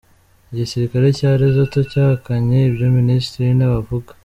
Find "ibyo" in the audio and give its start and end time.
2.69-2.87